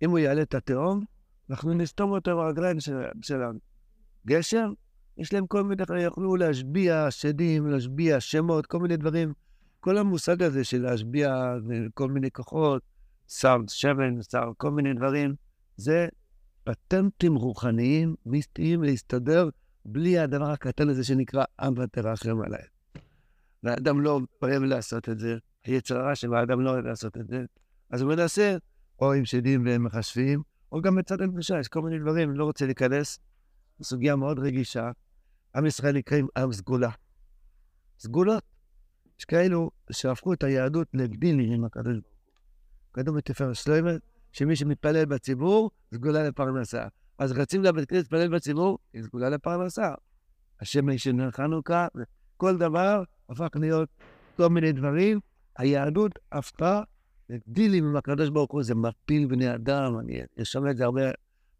אם 0.01 0.09
הוא 0.09 0.19
יעלה 0.19 0.41
את 0.41 0.55
התהום, 0.55 1.03
אנחנו 1.49 1.73
נסתום 1.73 2.11
אותו 2.11 2.35
ברגליים 2.35 2.77
שלנו. 3.21 3.59
גשר, 4.27 4.67
יש 5.17 5.33
להם 5.33 5.47
כל 5.47 5.63
מיני, 5.63 5.83
יוכלו 6.03 6.35
להשביע 6.35 7.11
שדים, 7.11 7.67
להשביע 7.67 8.19
שמות, 8.19 8.65
כל 8.65 8.79
מיני 8.79 8.97
דברים. 8.97 9.33
כל 9.79 9.97
המושג 9.97 10.43
הזה 10.43 10.63
של 10.63 10.81
להשביע 10.81 11.53
כל 11.93 12.09
מיני 12.09 12.31
כוחות, 12.31 12.81
שר 13.27 13.57
שמן, 13.67 14.21
שר 14.21 14.51
כל 14.57 14.71
מיני 14.71 14.93
דברים, 14.93 15.35
זה 15.77 16.07
פטנטים 16.63 17.35
רוחניים, 17.35 18.15
מיסטיים, 18.25 18.83
להסתדר 18.83 19.49
בלי 19.85 20.19
הדבר 20.19 20.51
הקטן 20.51 20.89
הזה 20.89 21.03
שנקרא 21.03 21.43
אבא 21.59 21.85
תרחם 21.85 22.41
עליי. 22.41 22.63
והאדם 23.63 24.01
לא 24.01 24.19
אוהב 24.41 24.63
לעשות 24.63 25.09
את 25.09 25.19
זה, 25.19 25.37
היצר 25.63 25.97
הרע 25.97 26.15
של 26.15 26.33
האדם 26.33 26.61
לא 26.61 26.69
אוהב 26.69 26.85
לעשות 26.85 27.17
את 27.17 27.27
זה, 27.27 27.45
אז 27.89 28.01
הוא 28.01 28.09
מנסה, 28.09 28.57
או 28.99 29.13
עם 29.13 29.25
שדים 29.25 29.63
ומחשבים, 29.65 30.41
או 30.71 30.81
גם 30.81 30.95
בצד 30.95 31.21
הנפשה, 31.21 31.59
יש 31.59 31.67
כל 31.67 31.81
מיני 31.81 31.99
דברים, 31.99 32.31
לא 32.31 32.43
רוצה 32.43 32.65
להיכנס. 32.65 33.19
סוגיה 33.81 34.15
מאוד 34.15 34.39
רגישה. 34.39 34.91
עם 35.55 35.65
ישראל 35.65 35.95
נקראים 35.95 36.27
עם 36.37 36.53
סגולה. 36.53 36.89
סגולות, 37.99 38.43
יש 39.19 39.25
כאלו 39.25 39.71
שהפכו 39.91 40.33
את 40.33 40.43
היהדות 40.43 40.87
לגדילי 40.93 41.53
עם 41.53 41.65
הקדוש 41.65 41.93
ברוך 41.93 42.05
הוא. 42.05 42.93
כתוב 42.93 43.17
בתפארת 43.17 43.55
שלמה, 43.55 43.91
שמי 44.31 44.55
שמתפלל 44.55 45.05
בציבור, 45.05 45.71
סגולה 45.93 46.27
לפרנסה. 46.27 46.87
אז 47.17 47.31
רצים 47.31 47.63
לבית 47.63 47.89
כנסת 47.89 48.11
להתפלל 48.11 48.35
בציבור, 48.35 48.77
היא 48.93 49.03
סגולה 49.03 49.29
לפרנסה. 49.29 49.93
השם 50.61 50.89
ישנה 50.89 51.31
חנוכה, 51.31 51.87
כל 52.37 52.57
דבר 52.57 53.03
הפך 53.29 53.47
להיות 53.55 53.89
כל 54.37 54.47
מיני 54.47 54.71
דברים. 54.71 55.19
היהדות 55.57 56.11
הפכה 56.31 56.81
לדילים 57.29 57.85
עם 57.85 57.95
הקדוש 57.95 58.29
ברוך 58.29 58.51
הוא, 58.51 58.63
זה 58.63 58.75
מפיל 58.75 59.27
בני 59.27 59.55
אדם, 59.55 59.99
אני 59.99 60.21
שומע 60.43 60.71
את 60.71 60.77
זה 60.77 60.85
הרבה, 60.85 61.01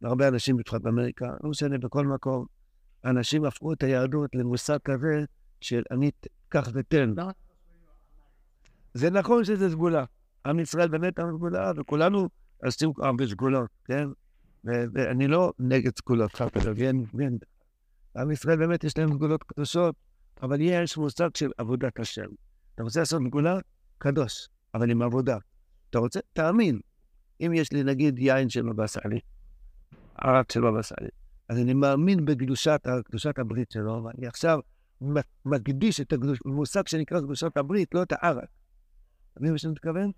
הרבה 0.04 0.28
אנשים, 0.28 0.58
בפרט 0.58 0.82
באמריקה, 0.82 1.34
לא 1.44 1.50
משנה, 1.50 1.78
בכל 1.78 2.06
מקום. 2.06 2.46
אנשים 3.06 3.46
הפכו 3.46 3.74
את 3.74 3.84
היהדות 3.84 4.36
למושג 4.36 4.78
כזה 4.84 5.26
של 5.62 5.84
אני 5.92 6.12
קח 6.50 6.70
ותן. 6.74 7.14
זה 8.98 9.10
נכון 9.10 9.44
שזה 9.44 9.70
סגולה. 9.70 10.06
עם 10.46 10.60
ישראל 10.60 10.88
באמת 10.88 11.20
עם 11.20 11.38
סגולה, 11.38 11.72
וכולנו 11.78 12.30
עושים 12.66 12.92
הרבה 12.98 13.28
סגולות, 13.28 13.70
כן? 13.86 14.08
ואני 14.64 15.28
לא 15.28 15.54
נגד 15.60 15.98
סגולות, 15.98 16.32
כן, 16.32 16.96
כן. 17.18 17.34
עם 18.18 18.32
ישראל 18.32 18.58
באמת 18.58 18.84
יש 18.84 18.98
להם 18.98 19.14
סגולות 19.14 19.44
קדושות, 19.44 19.96
אבל 20.42 20.62
יש 20.62 20.98
מושג 20.98 21.30
של 21.36 21.52
עבודת 21.58 22.00
השם. 22.00 22.28
אתה 22.76 22.84
רוצה 22.84 23.00
לעשות 23.00 23.22
סגולה? 23.28 23.60
קדוש, 23.98 24.48
אבל 24.74 24.92
עם 24.92 25.02
עבודה. 25.02 25.38
אתה 25.90 26.00
רוצה? 26.00 26.20
תאמין. 26.34 26.80
אם 27.42 27.52
יש 27.54 27.72
לי 27.72 27.84
נגיד 27.84 28.20
יין 28.20 28.50
של 28.50 28.62
בבא 28.62 28.88
סאלי, 28.88 29.20
ערק 30.16 30.52
של 30.52 30.62
בבא 30.62 30.82
סאלי, 30.82 31.10
אז 31.50 31.58
אני 31.58 31.74
מאמין 31.74 32.26
בקדושת 32.26 32.82
קדושת 33.06 33.40
הברית 33.40 33.72
שלו, 33.72 34.04
ואני 34.04 34.28
עכשיו 34.28 34.60
מקדיש 35.46 36.02
את 36.02 36.14
המושג 36.46 36.88
שנקרא 36.88 37.20
קדושת 37.20 37.58
הברית, 37.58 37.94
לא 37.94 38.04
את 38.04 38.12
הערק. 38.12 38.50
אתה 39.38 39.44
מבין 39.44 39.52
מה 39.52 39.58
שאני 39.58 39.72
מתכוון? 39.72 40.12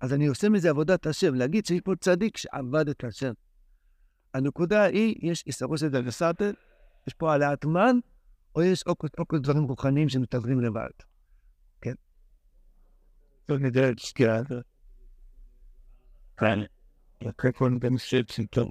אז 0.00 0.12
אני 0.12 0.26
עושה 0.26 0.48
מזה 0.48 0.70
עבודת 0.70 1.06
השם, 1.06 1.34
להגיד 1.34 1.66
שיש 1.66 1.80
פה 1.80 1.92
צדיק 2.00 2.36
שעבד 2.36 2.88
את 2.88 3.04
השם. 3.04 3.32
הנקודה 4.34 4.82
היא, 4.82 5.14
יש 5.22 5.44
איסרו 5.46 5.78
של 5.78 5.88
דגסטה, 5.88 6.50
יש 7.06 7.14
פה 7.14 7.32
העלאת 7.32 7.64
מן, 7.64 7.98
או 8.54 8.62
יש 8.62 8.82
עוד 8.82 8.96
כל 9.26 9.38
דברים 9.38 9.64
רוחניים 9.64 10.08
שמתעברים 10.08 10.60
לבד. 10.60 10.88
כן? 11.80 11.94
את. 13.50 14.06
כן. 14.14 14.52
כן. 18.52 18.64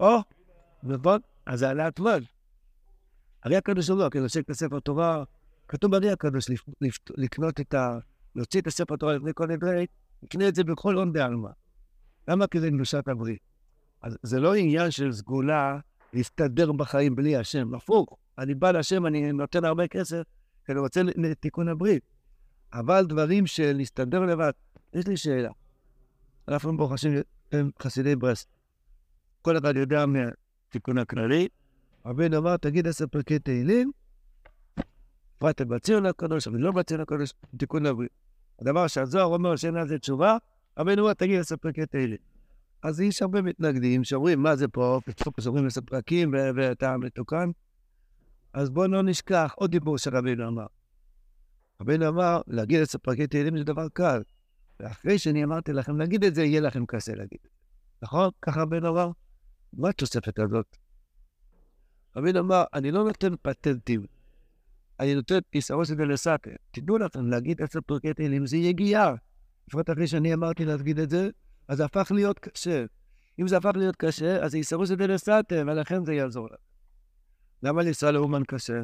או, 0.00 0.18
נכון, 0.82 1.20
אז 1.46 1.58
זה 1.58 1.68
העלאת 1.68 2.00
מן. 2.00 2.22
הרי 3.42 3.56
הקדוש 3.56 3.88
ברוך 3.88 4.02
הוא, 4.02 4.10
כנושא 4.10 4.40
את 4.40 4.50
הספר 4.50 4.80
תורה, 4.80 5.24
כתוב 5.68 5.90
ברי 5.90 6.10
הקדוש 6.10 6.50
לקנות 7.16 7.60
את 7.60 7.74
ה... 7.74 7.98
להוציא 8.34 8.60
את 8.60 8.66
הספר 8.66 8.96
תורה 8.96 9.16
לפני 9.16 9.30
כל 9.34 9.46
נדרי, 9.46 9.86
לקנה 10.22 10.48
את 10.48 10.54
זה 10.54 10.64
בכל 10.64 10.94
הון 10.94 11.12
בעלמא. 11.12 11.50
למה? 12.28 12.46
כי 12.46 12.60
זה 12.60 12.70
קדושת 12.70 13.08
הברית. 13.08 13.40
אז 14.02 14.18
זה 14.22 14.40
לא 14.40 14.54
עניין 14.54 14.90
של 14.90 15.12
סגולה 15.12 15.78
להסתדר 16.12 16.72
בחיים 16.72 17.16
בלי 17.16 17.36
השם, 17.36 17.74
הפוך. 17.74 18.16
אני 18.38 18.54
בא 18.54 18.70
להשם, 18.70 19.06
אני 19.06 19.32
נותן 19.32 19.64
הרבה 19.64 19.88
כסף, 19.88 20.22
כי 20.66 20.72
אני 20.72 20.80
רוצה 20.80 21.02
לתיקון 21.02 21.68
הברית. 21.68 22.02
אבל 22.72 23.06
דברים 23.06 23.46
של 23.46 23.72
להסתדר 23.76 24.20
לבד, 24.20 24.52
יש 24.94 25.06
לי 25.06 25.16
שאלה. 25.16 25.50
אנחנו 26.48 26.78
פה 26.78 26.94
חסידי 27.82 28.16
ברסט. 28.16 28.48
כל 29.42 29.58
אחד 29.58 29.76
יודע 29.76 30.04
מהתיקון 30.06 30.98
הכללי, 30.98 31.48
רבינו 32.06 32.38
אמר, 32.38 32.56
תגיד 32.56 32.86
עשר 32.86 33.06
פרקי 33.06 33.38
תהילים, 33.38 33.92
פרטי 35.44 35.64
בציון 35.64 36.06
הקדוש, 36.06 36.46
אבל 36.46 36.58
לא 36.58 36.72
בציון 36.72 37.00
הקדוש, 37.00 37.32
תיקון 37.56 37.86
הברית. 37.86 38.10
הדבר 38.60 38.86
שהזוהר 38.86 39.24
אומר 39.24 39.56
שאין 39.56 39.76
על 39.76 39.88
זה 39.88 39.98
תשובה, 39.98 40.36
רבינו 40.78 41.02
אומר, 41.02 41.14
תגיד 41.14 41.40
עשר 41.40 41.56
פרקי 41.56 41.86
תהילים. 41.86 42.18
אז 42.82 43.00
יש 43.00 43.22
הרבה 43.22 43.42
מתנגדים 43.42 44.04
שאומרים, 44.04 44.42
מה 44.42 44.56
זה 44.56 44.68
פה, 44.68 45.00
פתאום 45.04 45.34
אומרים 45.46 45.66
עשר 45.66 45.80
פרקים 45.80 46.34
ואתה 46.56 46.96
מתוקן. 46.96 47.50
אז 48.52 48.70
בואו 48.70 48.88
לא 48.88 49.02
נשכח 49.02 49.54
עוד 49.56 49.70
דיבור 49.70 49.98
שרבינו 49.98 50.48
אמר. 50.48 50.66
רבינו 51.80 52.08
אמר, 52.08 52.40
להגיד 52.46 52.82
עשר 52.82 52.98
פרקי 52.98 53.26
תהילים 53.26 53.58
זה 53.58 53.64
דבר 53.64 53.88
קל. 53.88 54.22
ואחרי 54.80 55.18
שאני 55.18 55.44
אמרתי 55.44 55.72
לכם 55.72 55.98
להגיד 55.98 56.24
את 56.24 56.34
זה, 56.34 56.44
יהיה 56.44 56.60
לכם 56.60 56.86
קשה 56.86 57.14
להגיד. 57.14 57.40
נכון? 58.02 58.30
ככה 58.42 58.62
רבינו 58.62 58.88
אמר? 58.88 59.10
מה 59.72 59.88
התוספת 59.88 60.38
הזאת? 60.38 60.76
רבינו 62.16 62.40
אמר, 62.40 62.64
אני 62.74 62.90
לא 62.90 63.04
נותן 63.04 63.34
פטנטים. 63.42 64.06
אני 65.00 65.14
נותן 65.14 65.38
של 65.84 65.94
דלסקה. 65.94 66.50
תדעו 66.70 66.98
לכם, 66.98 67.26
להגיד 67.26 67.62
עשר 67.62 67.80
פרקי 67.80 68.14
תהילים 68.14 68.46
זה 68.46 68.56
יגיעה. 68.56 69.14
לפחות 69.68 69.90
אחרי 69.90 70.06
שאני 70.06 70.34
אמרתי 70.34 70.64
להגיד 70.64 70.98
את 70.98 71.10
זה, 71.10 71.30
אז 71.68 71.76
זה 71.76 71.84
הפך 71.84 72.12
להיות 72.14 72.38
קשה. 72.38 72.84
אם 73.40 73.48
זה 73.48 73.56
הפך 73.56 73.70
להיות 73.74 73.96
קשה, 73.96 74.44
אז 74.44 74.54
יסרו 74.54 74.86
של 74.86 74.94
דלסקה, 74.94 75.40
ולכן 75.66 76.04
זה 76.04 76.14
יעזור 76.14 76.46
לך. 76.46 76.58
למה 77.62 77.82
לנסוע 77.82 78.10
לאומן 78.10 78.42
קשה? 78.44 78.82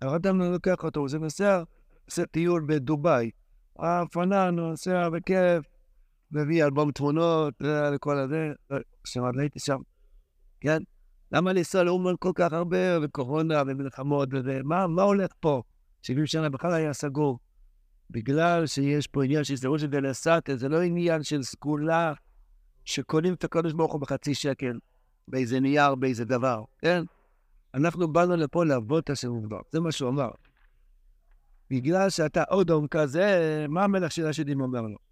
הרדם 0.00 0.38
לא 0.38 0.52
לוקח 0.52 0.84
אותו, 0.84 1.08
זה 1.08 1.18
נוסע, 1.18 1.62
עושה 2.04 2.26
טיול 2.26 2.64
בדובאי. 2.68 3.30
הפנן, 3.78 4.54
נוסע 4.56 5.08
בכיף, 5.08 5.64
מביא 6.30 6.64
אלבום 6.64 6.92
תמונות, 6.92 7.54
לכל 7.94 8.18
הזה, 8.18 8.52
שמעת, 9.04 9.34
הייתי 9.38 9.58
שם, 9.58 9.78
כן? 10.60 10.78
למה 11.32 11.52
לנסוע 11.52 11.82
לאומן 11.82 12.14
כל 12.18 12.32
כך 12.34 12.52
הרבה, 12.52 13.00
וקורונה 13.02 13.62
ומלחמות 13.66 14.28
וזה? 14.32 14.60
מה, 14.64 14.86
מה 14.86 15.02
הולך 15.02 15.30
פה? 15.40 15.62
70 16.02 16.26
שנה 16.26 16.48
בכלל 16.48 16.72
היה 16.72 16.92
סגור. 16.92 17.38
בגלל 18.10 18.66
שיש 18.66 19.06
פה 19.06 19.24
עניין 19.24 19.44
של 19.44 19.56
זהות 19.56 19.80
של 19.80 19.86
דלסטה, 19.86 20.38
זה 20.56 20.68
לא 20.68 20.82
עניין 20.82 21.22
של 21.22 21.42
סגולה 21.42 22.12
שקונים 22.84 23.34
את 23.34 23.44
הקודש 23.44 23.72
ברוך 23.72 23.92
הוא 23.92 24.00
בחצי 24.00 24.34
שקל, 24.34 24.78
באיזה 25.28 25.60
נייר, 25.60 25.94
באיזה 25.94 26.24
דבר, 26.24 26.64
כן? 26.78 27.04
אנחנו 27.74 28.12
באנו 28.12 28.36
לפה 28.36 28.64
לעבוד 28.64 29.02
את 29.02 29.10
השם 29.10 29.28
עובדות, 29.28 29.66
זה 29.72 29.80
מה 29.80 29.92
שהוא 29.92 30.10
אמר. 30.10 30.30
בגלל 31.70 32.10
שאתה 32.10 32.44
אודום 32.50 32.88
כזה, 32.88 33.66
מה 33.68 33.84
המלך 33.84 34.12
של 34.12 34.26
השדים 34.26 34.60
אומר 34.60 34.80
לו? 34.80 35.05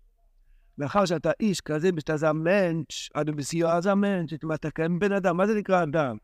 מאחר 0.79 1.05
שאתה 1.05 1.31
איש 1.41 1.61
כזה, 1.61 1.91
שאתה 1.99 2.17
זה 2.17 2.29
המנץ', 2.29 3.09
עד 3.15 3.31
בסיוע 3.31 3.81
זה 3.81 3.93
המנץ', 3.93 4.31
אתה 4.55 4.71
כאן 4.71 4.99
בן 4.99 5.13
אדם, 5.13 5.37
מה 5.37 5.47
זה 5.47 5.55
נקרא 5.55 5.83
אדם? 5.83 6.17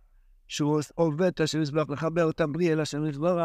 שהוא 0.49 0.81
עובד 0.95 1.27
את 1.27 1.41
השם 1.41 1.61
מזבח, 1.61 1.91
לחבר 1.91 2.25
אותם 2.25 2.53
בלי 2.53 2.73
אלא 2.73 2.83
השם 2.83 3.05
מזבח. 3.05 3.37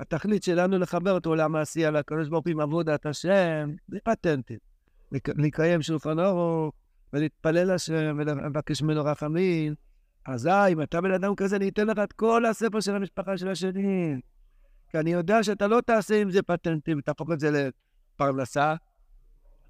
התכלית 0.00 0.42
שלנו 0.42 0.78
לחבר 0.78 1.12
אותו 1.12 1.34
למעשייה, 1.34 1.90
לקדוש 1.90 2.28
ברוך 2.28 2.44
הוא 2.46 2.50
עם 2.50 2.60
עבודת 2.60 3.06
השם, 3.06 3.70
זה 3.88 3.98
פטנטים. 4.04 4.58
לקיים 5.26 5.82
שולחן 5.82 6.18
אורו, 6.18 6.72
ולהתפלל 7.12 7.70
השם, 7.70 8.16
ולבקש 8.18 8.82
ממנו 8.82 9.04
רחמים. 9.04 9.74
אזי, 10.26 10.50
אם 10.72 10.82
אתה 10.82 11.00
בן 11.00 11.12
אדם 11.12 11.34
כזה, 11.34 11.56
אני 11.56 11.68
אתן 11.68 11.86
לך 11.86 11.98
את 11.98 12.12
כל 12.12 12.46
הספר 12.46 12.80
של 12.80 12.96
המשפחה 12.96 13.38
של 13.38 13.48
השני. 13.48 14.20
כי 14.90 14.98
אני 14.98 15.12
יודע 15.12 15.42
שאתה 15.42 15.66
לא 15.66 15.80
תעשה 15.80 16.22
עם 16.22 16.30
זה 16.30 16.42
פטנטים, 16.42 17.00
תהפוך 17.00 17.30
את 17.32 17.40
זה 17.40 17.70
לפרנסה. 18.14 18.74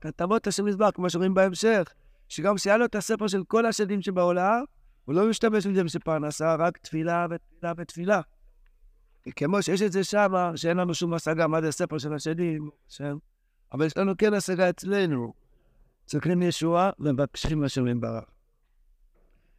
את 0.09 0.47
השם 0.47 0.65
מזבח, 0.65 0.91
כמו 0.95 1.11
שאומרים 1.11 1.35
בהמשך, 1.35 1.93
שגם 2.29 2.59
שהיה 2.59 2.77
לו 2.77 2.85
את 2.85 2.95
הספר 2.95 3.27
של 3.27 3.45
כל 3.45 3.67
השדים 3.67 4.03
שבעולם, 4.03 4.65
הוא 5.05 5.15
לא 5.15 5.29
משתמש 5.29 5.67
בזה 5.67 5.85
בשביל 5.85 6.03
פרנסה, 6.03 6.55
רק 6.55 6.79
תפילה 6.79 7.27
ותפילה 7.31 7.73
ותפילה. 7.77 8.21
כמו 9.37 9.63
שיש 9.63 9.83
את 9.83 9.93
זה 9.93 10.05
שם, 10.05 10.33
שאין 10.57 10.77
לנו 10.77 10.95
שום 10.95 11.15
השגה 11.15 11.47
מה 11.47 11.61
זה 11.61 11.73
ספר 11.73 11.99
של 11.99 12.15
השדים, 12.15 12.71
שם. 12.89 13.17
אבל 13.73 13.87
יש 13.87 13.97
לנו 13.97 14.13
כן 14.19 14.35
השגה 14.35 14.71
אצלנו. 14.71 15.33
צריכים 16.07 16.43
ישועה 16.43 16.91
ומבקשים 16.99 17.65
השם 17.65 17.87
יתברך. 17.87 18.25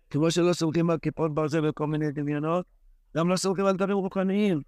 כמו 0.09 0.31
שלא 0.31 0.53
סומכים 0.53 0.89
על 0.89 0.97
כיפות 0.97 1.33
ברזל 1.33 1.69
וכל 1.69 1.87
מיני 1.87 2.11
דמיונות, 2.11 2.65
גם 3.17 3.29
לא 3.29 3.35
סומכים 3.35 3.65
על 3.65 3.75
דברים 3.75 3.97
רוחניים. 3.97 4.61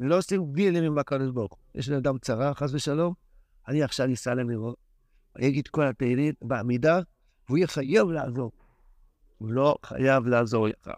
לא 0.00 0.18
עושים 0.18 0.52
דילים 0.52 0.84
עם 0.84 0.98
הקדוש 0.98 1.30
ברוך 1.30 1.52
הוא. 1.52 1.80
יש 1.80 1.88
לאדם 1.88 2.18
צרה, 2.18 2.54
חס 2.54 2.74
ושלום, 2.74 3.14
אני 3.68 3.82
עכשיו 3.82 4.12
אסע 4.12 4.34
למירות, 4.34 4.76
אני 5.36 5.48
אגיד 5.48 5.68
כל 5.68 5.86
התהילים 5.86 6.34
בעמידה, 6.42 7.00
והוא 7.46 7.58
יהיה 7.58 7.66
חייב 7.66 8.08
לעזור. 8.08 8.52
הוא 9.38 9.52
לא 9.52 9.76
חייב 9.82 10.26
לעזור 10.26 10.68
לך. 10.68 10.90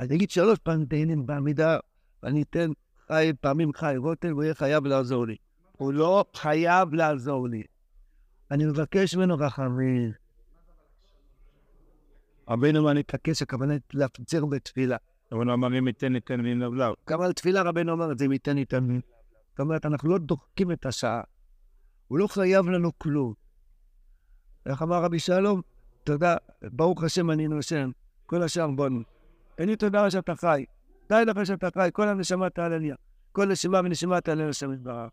אני 0.00 0.16
אגיד 0.16 0.30
שלוש 0.30 0.58
פעמים 0.58 0.86
תהילים 0.86 1.26
בעמידה, 1.26 1.78
ואני 2.22 2.42
אתן 2.42 2.70
חי 3.06 3.32
פעמים 3.40 3.72
חי 3.72 3.94
רוטל, 3.96 4.32
והוא 4.32 4.42
יהיה 4.42 4.54
חייב 4.54 4.86
לעזור 4.86 5.26
לי. 5.26 5.36
הוא 5.72 5.92
לא 5.92 6.24
חייב 6.34 6.94
לעזור 6.94 7.48
לי. 7.48 7.62
אני 8.50 8.64
מבקש 8.66 9.14
ממנו 9.14 9.34
רחמים. 9.38 10.12
רבינו 12.48 12.90
אני 12.90 13.00
מבקש, 13.00 13.42
הכוונה 13.42 13.74
להפצר 13.92 14.46
בתפילה. 14.46 14.96
הוא 15.32 15.42
אמר 15.42 15.78
אם 15.78 15.86
ייתן 15.86 16.14
ייתן 16.14 16.40
לא 16.40 16.76
לא. 16.76 16.94
גם 17.08 17.20
על 17.20 17.32
תפילה 17.32 17.62
רבנו 17.62 17.92
אומר 17.92 18.12
את 18.12 18.18
זה, 18.18 18.24
אם 18.24 18.32
ייתן 18.32 18.58
ייתן. 18.58 19.00
זאת 19.50 19.60
אומרת, 19.60 19.86
אנחנו 19.86 20.08
לא 20.08 20.18
דוחקים 20.18 20.72
את 20.72 20.86
השעה. 20.86 21.22
הוא 22.12 22.18
לא 22.18 22.26
חייב 22.26 22.66
לנו 22.68 22.98
כלום. 22.98 23.34
איך 24.66 24.82
אמר 24.82 25.04
רבי 25.04 25.18
שלום? 25.18 25.60
תודה, 26.04 26.36
ברוך 26.62 27.02
השם 27.04 27.30
אני 27.30 27.48
נושם, 27.48 27.90
כל 28.26 28.42
השאר 28.42 28.70
בונו. 28.70 29.00
אין 29.58 29.68
לי 29.68 29.76
תודה 29.76 30.10
שאתה 30.10 30.36
חי. 30.36 30.64
די 31.08 31.22
לך 31.26 31.46
שאתה 31.46 31.68
חי, 31.74 31.90
כל 31.92 32.08
הנשמה 32.08 32.50
תעלליה. 32.50 32.94
כל 33.32 33.46
נשימה 33.46 33.80
ונשימה 33.84 34.20
תעלה 34.20 34.48
לשם 34.48 34.72
יתברך. 34.72 35.10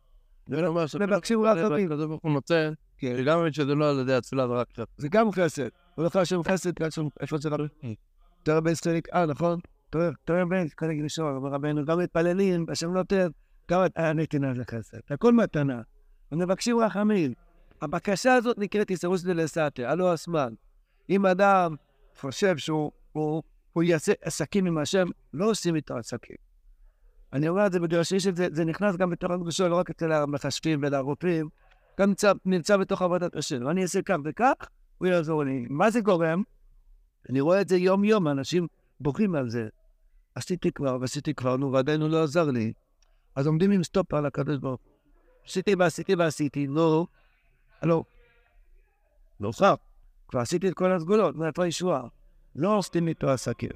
מבקשים 1.00 1.42
רק 1.42 1.58
רבים. 1.58 1.86
הקדוש 1.86 2.06
ברוך 2.06 2.24
הוא 2.24 2.32
נותן, 2.32 2.74
כי 2.98 3.24
גם 3.24 3.40
אם 3.40 3.52
שזה 3.52 3.76
לא 3.76 3.90
על 3.90 4.00
ידי 4.00 4.14
התפילה 4.14 4.48
זה 4.48 4.54
רק 4.54 4.68
חסד. 4.72 4.84
זה 4.98 5.08
גם 5.12 5.32
חסד. 5.32 5.70
הוא 5.96 6.06
לך 6.06 6.16
השם 6.16 6.44
חסד, 6.44 6.72
איפה 7.20 7.38
זה 7.38 7.50
רבי? 7.50 7.96
תראה 8.44 8.62
בן 8.62 8.74
סטריק, 8.74 9.08
אה, 9.14 9.26
נכון? 9.26 9.60
תראה 10.26 10.46
בן, 10.50 10.66
חלק 10.80 10.98
ראשון, 11.04 11.36
אומר 11.36 11.50
רבנו, 11.50 11.86
גם 11.86 12.00
מתפללים, 12.00 12.66
השם 12.70 12.94
נותן, 12.94 13.28
גם 13.72 13.82
הנתינה 13.96 14.54
זה 14.56 14.64
חסד. 14.72 14.98
הכל 15.10 15.34
מתנה. 15.34 15.82
ומבקשים 16.32 16.80
רחמים. 16.80 17.34
הבקשה 17.82 18.34
הזאת 18.34 18.58
נקראת 18.58 18.90
איסרוס 18.90 19.24
דלסטה, 19.24 19.68
הלא 19.86 20.14
הזמן. 20.14 20.54
אם 21.10 21.26
אדם 21.26 21.76
חושב 22.20 22.58
שהוא 22.58 22.92
הוא, 23.12 23.44
הוא 23.74 23.84
יעשה 23.84 24.14
עסקים 24.22 24.66
עם 24.66 24.78
השם, 24.78 25.08
לא 25.34 25.50
עושים 25.50 25.76
איתו 25.76 25.98
עסקים. 25.98 26.36
אני 27.34 27.50
אומר 27.50 27.66
את 27.66 27.72
זה 27.72 27.80
בגלל 27.80 28.04
שיש 28.04 28.28
את 28.28 28.36
זה, 28.36 28.48
זה 28.52 28.66
נכנס 28.66 28.96
גם 28.96 29.10
בתוך 29.10 29.32
הקדושה, 29.32 29.68
לא 29.68 29.76
רק 29.76 29.90
אצל 29.90 30.12
המחשבים 30.12 30.80
ולרופאים, 30.84 31.50
גם 32.00 32.10
נמצא, 32.10 32.32
נמצא 32.46 32.78
בתוך 32.78 33.02
עבודת 33.02 33.36
השם. 33.36 33.70
אני 33.70 33.82
אעשה 33.82 34.02
כך 34.02 34.16
וכך, 34.26 34.54
הוא 34.98 35.08
יעזור 35.08 35.44
לי. 35.44 35.66
מה 35.70 35.92
זה 35.92 36.02
גורם? 36.02 36.44
אני 37.30 37.42
רואה 37.42 37.62
את 37.62 37.70
זה 37.70 37.78
יום-יום, 37.78 38.28
אנשים 38.28 38.68
בוכים 39.00 39.36
על 39.36 39.50
זה. 39.50 39.68
עשיתי 40.36 40.72
כבר, 40.72 40.98
ועשיתי 41.02 41.34
כבר, 41.34 41.58
נו, 41.58 41.72
ועדיין 41.72 42.02
הוא 42.02 42.10
לא 42.10 42.24
עזר 42.24 42.52
לי. 42.52 42.74
אז 43.36 43.48
עומדים 43.48 43.72
עם 43.72 43.84
סטופ 43.84 44.14
על 44.14 44.26
הקדוש 44.26 44.58
ברוך 44.58 44.82
הוא. 44.82 44.89
עשיתי 45.50 45.76
ועשיתי 45.76 46.16
ועשיתי, 46.16 46.68
לא, 46.68 47.06
לא. 47.84 48.04
לא 49.40 49.52
חר. 49.52 49.74
כבר 50.28 50.40
עשיתי 50.40 50.70
את 50.70 50.74
כל 50.74 50.92
הסגולות, 50.92 51.36
מאיפה 51.36 51.64
הישועה? 51.64 52.02
לא 52.56 52.78
עושים 52.78 53.08
איתו 53.08 53.30
עסקים. 53.30 53.70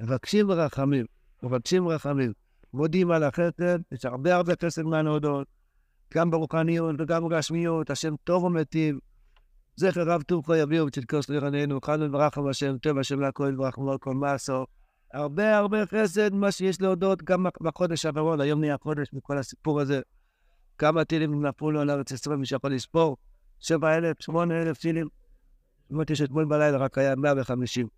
מבקשים 0.00 0.50
רחמים, 0.50 1.06
מבקשים 1.42 1.88
רחמים. 1.88 2.32
מודים 2.74 3.10
על 3.10 3.22
החסד, 3.22 3.78
יש 3.92 4.04
הרבה 4.04 4.34
הרבה 4.34 4.52
חסד 4.64 4.82
מהנהודות, 4.82 5.46
גם 6.14 6.30
ברוחניות 6.30 6.96
וגם 6.98 7.28
בגשמיות, 7.28 7.90
השם 7.90 8.14
טוב 8.24 8.44
ומטיב. 8.44 8.98
זכר 9.76 10.02
רב 10.06 10.22
טוב 10.22 10.44
יביאו 10.56 10.86
ותתקוס 10.86 11.28
לרננו, 11.28 11.80
חד 11.84 11.98
וברך 12.02 12.38
השם, 12.38 12.78
טוב 12.78 12.98
השם 12.98 13.20
להכל 13.20 13.54
ולא 13.58 13.98
כל 14.00 14.14
מעשו. 14.14 14.66
הרבה 15.12 15.56
הרבה 15.56 15.86
חסד, 15.86 16.34
מה 16.34 16.52
שיש 16.52 16.80
להודות 16.80 17.22
גם 17.22 17.46
בחודש 17.60 18.06
האחרון, 18.06 18.40
היום 18.40 18.60
נהיה 18.60 18.76
חודש 18.78 19.08
מכל 19.12 19.38
הסיפור 19.38 19.80
הזה. 19.80 20.00
כמה 20.78 21.04
טילים 21.04 21.46
נפלו 21.46 21.70
לו 21.70 21.80
על 21.80 21.90
ארץ 21.90 22.10
ישראל, 22.10 22.36
מי 22.36 22.46
שיכול 22.46 22.74
לספור? 22.74 23.16
שבע 23.60 23.96
אלף, 23.96 24.22
שמונה 24.22 24.62
אלף 24.62 24.78
טילים. 24.78 25.08
זאת 25.82 25.90
אומרת, 25.90 26.10
יש 26.10 26.20
אתמול 26.20 26.44
בלילה 26.44 26.78
רק 26.78 26.98
היה 26.98 27.14
150. 27.14 27.88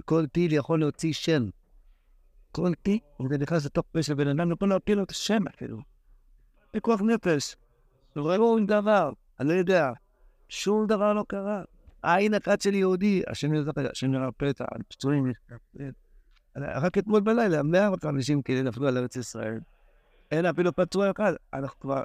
וכל 0.00 0.26
טיל 0.26 0.52
יכול 0.52 0.80
להוציא 0.80 1.12
שם. 1.12 1.48
כל 2.52 2.74
טיל, 2.82 2.98
וזה 3.20 3.38
נכנס 3.38 3.66
לתוך 3.66 3.84
פה 3.92 4.02
של 4.02 4.14
בן 4.14 4.28
אדם, 4.28 4.52
יכול 4.52 4.68
להוציא 4.68 4.94
לו 4.94 5.02
את 5.02 5.10
השם 5.10 5.48
אפילו. 5.54 5.78
פיקוח 6.70 7.00
נפש. 7.00 7.56
ראו 8.16 8.58
עם 8.58 8.66
דבר, 8.66 9.10
אני 9.40 9.48
לא 9.48 9.54
יודע. 9.54 9.92
שום 10.48 10.86
דבר 10.86 11.12
לא 11.12 11.24
קרה. 11.28 11.62
העין 12.02 12.34
אחת 12.34 12.60
של 12.60 12.74
יהודי, 12.74 13.22
השם 13.26 13.54
ירפא 14.14 14.50
את 14.50 14.60
הפצועים. 14.60 15.32
רק 16.56 16.98
אתמול 16.98 17.20
בלילה, 17.20 17.62
150 17.62 18.42
כאלה 18.42 18.62
נפלו 18.62 18.88
על 18.88 18.98
ארץ 18.98 19.16
ישראל. 19.16 19.60
אין 20.30 20.46
אפילו 20.46 20.76
פצוע 20.76 21.10
אחד. 21.10 21.32
אנחנו 21.52 21.80
כבר 21.80 22.02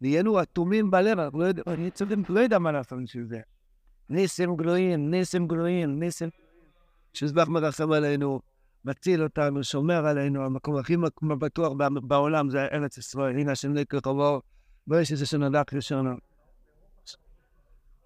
נהיינו 0.00 0.42
אטומים 0.42 0.90
בלב, 0.90 1.18
אנחנו 1.18 1.40
לא 1.40 1.44
יודעים, 1.44 1.64
אני 1.66 1.90
צודק, 1.90 2.16
לא 2.28 2.40
יודע 2.40 2.58
מה 2.58 2.72
לעשות 2.72 2.98
בשביל 3.02 3.24
זה. 3.24 3.40
ניסים 4.08 4.56
גלויים, 4.56 5.10
ניסים 5.10 5.48
גלויים, 5.48 6.00
ניסים... 6.00 6.28
שיזבח 7.12 7.48
מרחם 7.48 7.92
עלינו, 7.92 8.40
מציל 8.84 9.22
אותנו, 9.22 9.64
שומר 9.64 10.06
עלינו, 10.06 10.44
המקום 10.44 10.76
הכי 10.76 10.96
בטוח 11.38 11.72
בעולם 12.02 12.50
זה 12.50 12.64
ארץ 12.64 12.98
ישראל. 12.98 13.38
הנה 13.38 13.52
השם 13.52 13.74
לקר 13.74 13.98
חבור, 14.04 14.42
ויש 14.88 15.12
איזה 15.12 15.26
שנדק 15.26 15.74
ראשונה. 15.74 16.14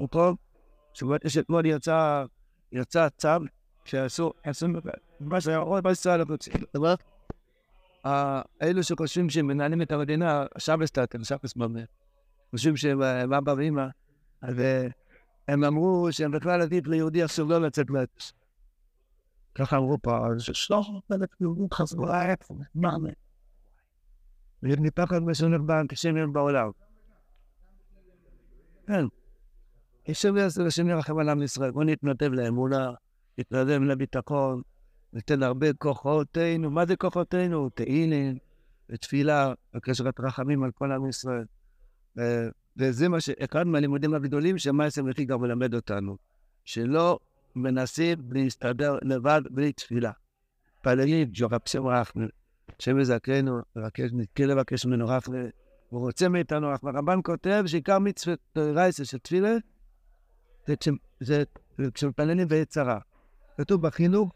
ופה, 0.00 0.32
שבועת 0.94 1.20
אתמול 1.38 1.66
יצא, 1.66 2.24
יצא 2.72 3.08
צו 3.08 3.28
שעשו, 3.84 4.32
עשו, 4.42 4.66
מה 5.20 5.40
שהיה 5.40 5.58
עוד 5.58 5.84
בישראל. 5.84 6.22
אלו 8.62 8.82
שחושבים 8.82 9.30
שהם 9.30 9.46
מנהלים 9.46 9.82
את 9.82 9.92
המדינה, 9.92 10.44
שבסטאטר, 10.58 11.22
שבס 11.22 11.56
ממר, 11.56 11.84
חושבים 12.50 12.76
שהם 12.76 13.02
אבא 13.32 13.54
ואמא, 13.58 13.86
אז 14.42 14.54
הם 15.48 15.64
אמרו 15.64 16.08
שהם 16.10 16.30
בכלל 16.30 16.62
עדיף 16.62 16.86
ליהודי 16.86 17.24
אסור 17.24 17.48
לא 17.48 17.60
לצאת 17.60 17.90
מארץ. 17.90 18.32
ככה 19.54 19.76
אמרו 19.76 19.98
פה, 20.02 20.18
שלוש 20.38 20.90
אלף 21.12 21.40
יהודים 21.40 21.66
חזרו 21.72 22.06
לארץ, 22.06 22.48
מה 22.74 22.90
זה? 23.02 23.10
מפחד 24.62 25.18
משונר 25.18 25.58
באנטישמיות 25.58 26.32
בעולם. 26.32 26.70
כן. 28.86 29.04
יש 30.08 30.26
השם 30.66 30.88
ירחם 30.88 31.18
על 31.18 31.28
עם 31.28 31.42
ישראל, 31.42 31.70
בוא 31.70 31.84
נתנדב 31.84 32.32
לאמונה, 32.32 32.90
נתנדב 33.38 33.80
לביטחון, 33.82 34.62
ניתן 35.14 35.42
הרבה 35.42 35.72
כוחותינו. 35.72 36.70
מה 36.70 36.86
זה 36.86 36.96
כוחותינו? 36.96 37.68
תהילים 37.68 38.38
ותפילה, 38.90 39.52
וקשרת 39.76 40.20
רחמים 40.20 40.62
על 40.62 40.70
כל 40.70 40.92
עם 40.92 41.08
ישראל. 41.08 41.44
וזה 42.76 43.08
מה 43.08 43.20
שאחד 43.20 43.66
מהלימודים 43.66 44.14
הגדולים 44.14 44.58
שמאייסם 44.58 45.08
לכי 45.08 45.24
גם 45.24 45.40
מלמד 45.40 45.74
אותנו, 45.74 46.16
שלא 46.64 47.18
מנסים 47.56 48.18
להסתדר 48.30 48.98
לבד 49.02 49.42
בלי 49.50 49.72
תפילה. 49.72 50.10
מתפללים, 50.76 51.28
ג'ורפסם 51.32 51.86
רחמי, 51.86 52.26
השם 52.80 52.98
יזכנו, 52.98 53.58
נתקל 54.12 54.44
לבקש 54.44 54.86
ממנו 54.86 55.08
רחמי, 55.08 55.38
הוא 55.88 56.00
רוצה 56.00 56.28
מאיתנו 56.28 56.68
רחמי. 56.68 56.90
הרמב"ן 56.90 57.20
כותב 57.24 57.62
שעיקר 57.66 57.98
מצוות 57.98 58.38
רייסה 58.56 59.04
של 59.04 59.18
תפילה, 59.18 59.56
זה 61.20 61.44
כשמתפללים 61.94 62.48
בעת 62.48 62.68
צרה. 62.68 62.98
כתוב 63.56 63.82
בחינוך 63.82 64.32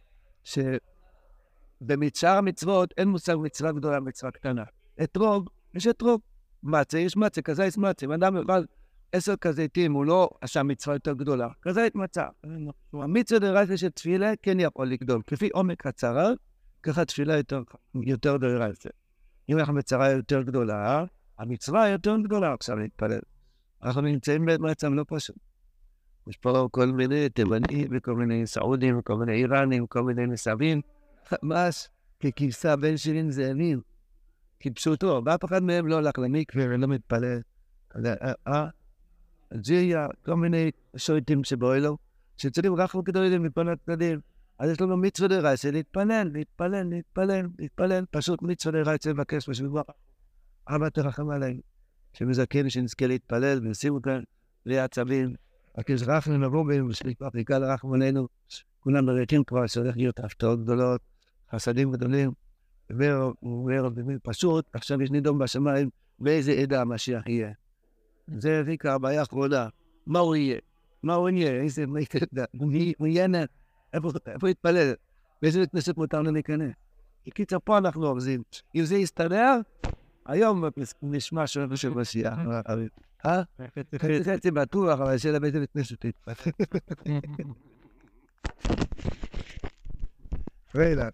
שבמצער 1.81 2.39
המצוות 2.39 2.95
אין 2.99 3.09
מושג 3.09 3.35
מצווה 3.39 3.73
גדולה, 3.73 4.01
מצווה 4.01 4.31
קטנה. 4.33 4.65
אתרוג, 5.03 5.51
יש 5.75 5.87
אתרוג. 5.87 6.21
מצה, 6.63 6.99
יש 6.99 7.17
מצה, 7.17 7.43
כזית 7.43 7.77
מצה. 7.77 8.07
אם 8.07 8.13
אדם 8.13 8.37
יאכל 8.37 8.63
עשר 9.13 9.37
כזיתים, 9.37 9.93
הוא 9.93 10.05
לא 10.05 10.31
עשה 10.41 10.63
מצווה 10.63 10.97
יותר 10.97 11.13
גדולה. 11.13 11.49
כזית 11.63 11.95
מצה. 11.95 12.27
המצווה 12.93 13.41
דרייתא 13.41 13.77
של 13.77 13.89
תפילה 13.89 14.33
כן 14.43 14.61
יכול 14.61 14.89
לגדול. 14.89 15.23
כפי 15.27 15.49
עומק 15.49 15.87
הצרה, 15.87 16.29
ככה 16.83 17.05
תפילה 17.05 17.37
יותר, 17.37 17.63
יותר 17.95 18.37
דרייתא. 18.37 18.89
אם 19.49 19.59
אנחנו 19.59 19.75
בצרה 19.75 20.11
יותר 20.11 20.43
גדולה, 20.43 21.05
המצווה 21.39 21.89
יותר 21.89 22.17
גדולה 22.17 22.53
עכשיו 22.53 22.77
להתפלל. 22.77 23.21
אנחנו 23.83 24.01
נמצאים 24.01 24.47
במצב 24.47 24.89
לא 24.89 25.05
פשוט. 25.09 25.48
יש 26.29 26.37
פה 26.37 26.69
כל 26.71 26.87
מיני 26.87 27.29
תימנים 27.29 27.89
וכל 27.91 28.15
מיני 28.15 28.47
סעודים 28.47 28.99
וכל 28.99 29.17
מיני 29.17 29.33
איראנים 29.33 29.85
וכל 29.85 30.03
מיני 30.03 30.27
מסבים, 30.27 30.81
ממש 31.43 31.89
ככבשה 32.21 32.77
בין 32.77 32.97
שבעים 32.97 33.31
זאבים. 33.31 33.81
כפשוטו, 34.61 35.23
ואף 35.25 35.45
אחד 35.45 35.63
מהם 35.63 35.87
לא 35.87 35.95
הולך 35.95 36.19
למקווה 36.19 36.65
ולא 36.65 36.87
מתפלל. 36.87 37.41
אלג'יריה, 39.53 40.07
כל 40.25 40.35
מיני 40.35 40.71
שויטים 40.97 41.45
שבאוהלו, 41.45 41.99
שצריכים 42.37 42.75
רחמו 42.75 43.03
גדולים 43.03 43.43
מכל 43.43 43.69
הצדדים. 43.69 44.21
אז 44.59 44.71
יש 44.71 44.81
לנו 44.81 44.97
מצווה 44.97 45.29
דרייסה 45.29 45.71
להתפלל, 45.71 46.31
להתפלל, 46.33 46.87
להתפלל, 46.91 47.47
להתפלל, 47.59 48.05
פשוט 48.11 48.43
מצווה 48.43 48.83
דרייסה 48.83 49.11
לבקש 49.11 49.49
בשביל 49.49 49.69
ברכה. 49.69 49.93
אבא 50.69 50.89
תרחם 50.89 51.31
עלינו, 51.31 51.61
שמזכן 52.13 52.71
שנזכה 52.71 53.07
להתפלל 53.07 53.61
ונשים 53.63 54.01
כאן 54.01 54.21
בלי 54.67 54.79
עצבים. 54.79 55.35
רק 55.79 55.91
יש 55.91 56.03
רחמים 56.07 56.43
לבוא 56.43 56.67
בהם, 56.67 56.89
ושליפה 56.89 57.31
פריקה 57.31 57.59
לרחם 57.59 57.93
עלינו. 57.93 58.29
כולם 58.81 59.05
מריחים 59.05 59.45
כבר 59.45 59.67
שהולך 59.67 59.97
להיות 59.97 60.21
הפתעות 60.21 60.63
גדולות, 60.63 61.01
חסדים 61.53 61.93
גדולים. 61.93 62.31
הוא 63.41 63.63
אומר 63.63 63.89
פשוט, 64.23 64.65
עכשיו 64.73 65.03
יש 65.03 65.11
נידון 65.11 65.39
בשמיים, 65.39 65.91
באיזה 66.19 66.53
עדה 66.53 66.81
המשיח 66.81 67.27
יהיה. 67.27 67.53
זה 68.37 68.61
ריקה 68.67 68.95
הבעיה 68.95 69.21
האחרונה. 69.21 69.69
מה 70.07 70.19
הוא 70.19 70.37
יהיה? 70.37 70.59
מה 71.03 71.15
הוא 71.15 71.29
יהיה? 71.29 71.63
איזה... 71.63 71.85
הוא 72.99 73.07
יהיה... 73.07 73.27
איפה 74.27 74.51
יתפלל? 74.51 74.93
באיזה 75.43 75.67
כנסת 75.67 75.97
מותר 75.97 76.23
לו 76.23 76.33
להיכנס? 76.33 76.73
בקיצר, 77.27 77.57
פה 77.65 77.79
אנחנו 77.79 78.07
אוחזים. 78.07 78.43
אם 78.75 78.85
זה 78.85 78.97
יסתדר, 78.97 79.61
היום 80.27 80.65
נשמע 81.03 81.47
שונה 81.47 81.77
של 81.77 81.91
משיח. 81.91 82.39
אה? 83.27 83.43
חצי 84.25 84.51
בטוח, 84.51 85.01
אבל 85.01 85.19
שאלה 85.19 85.41
באיזה 85.41 85.61
בית 85.61 85.71
כנסת 85.73 86.05
יתפלל. 86.05 86.35
רגע. 90.75 91.09